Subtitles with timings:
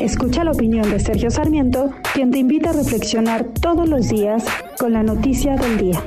[0.00, 4.42] Escucha la opinión de Sergio Sarmiento, quien te invita a reflexionar todos los días
[4.78, 6.02] con la noticia del día.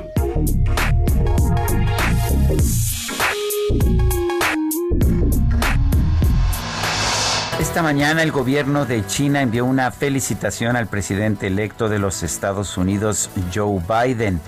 [7.60, 12.76] Esta mañana el gobierno de China envió una felicitación al presidente electo de los Estados
[12.76, 14.40] Unidos, Joe Biden.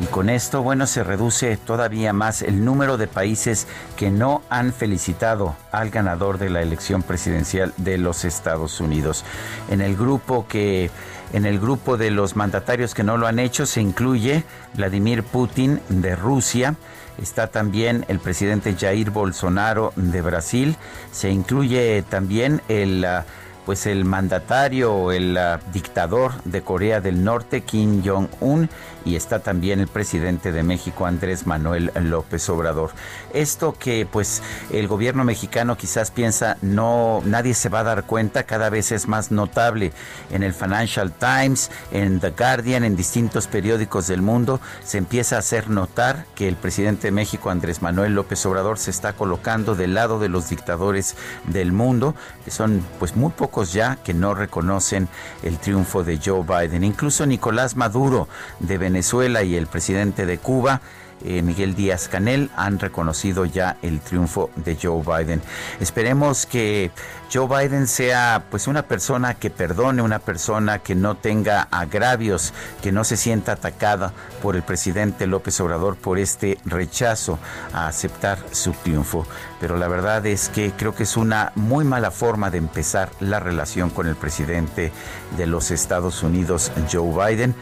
[0.00, 4.72] Y con esto, bueno, se reduce todavía más el número de países que no han
[4.72, 9.24] felicitado al ganador de la elección presidencial de los Estados Unidos.
[9.68, 10.90] En el grupo que
[11.32, 14.42] en el grupo de los mandatarios que no lo han hecho se incluye
[14.74, 16.74] Vladimir Putin de Rusia,
[17.22, 20.76] está también el presidente Jair Bolsonaro de Brasil,
[21.12, 23.22] se incluye también el uh,
[23.70, 28.68] pues el mandatario, el uh, dictador de Corea del Norte, Kim Jong-un,
[29.04, 32.90] y está también el presidente de México, Andrés Manuel López Obrador.
[33.32, 38.42] Esto que pues el gobierno mexicano quizás piensa no, nadie se va a dar cuenta,
[38.42, 39.92] cada vez es más notable.
[40.30, 45.38] En el Financial Times, en The Guardian, en distintos periódicos del mundo, se empieza a
[45.38, 49.94] hacer notar que el presidente de México, Andrés Manuel López Obrador, se está colocando del
[49.94, 53.30] lado de los dictadores del mundo, que son pues muy
[53.64, 55.08] ya que no reconocen
[55.42, 56.84] el triunfo de Joe Biden.
[56.84, 60.80] Incluso Nicolás Maduro de Venezuela y el presidente de Cuba
[61.24, 65.42] eh, Miguel Díaz Canel han reconocido ya el triunfo de Joe Biden.
[65.80, 66.90] Esperemos que
[67.32, 72.52] Joe Biden sea pues una persona que perdone, una persona que no tenga agravios,
[72.82, 74.12] que no se sienta atacada
[74.42, 77.38] por el presidente López Obrador por este rechazo
[77.72, 79.26] a aceptar su triunfo.
[79.60, 83.38] Pero la verdad es que creo que es una muy mala forma de empezar la
[83.38, 84.90] relación con el presidente
[85.36, 87.54] de los Estados Unidos, Joe Biden,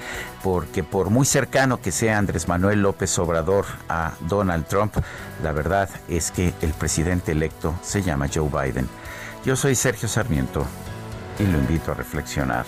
[0.43, 4.97] porque por muy cercano que sea Andrés Manuel López Obrador a Donald Trump,
[5.43, 8.89] la verdad es que el presidente electo se llama Joe Biden.
[9.45, 10.65] Yo soy Sergio Sarmiento
[11.39, 12.67] y lo invito a reflexionar.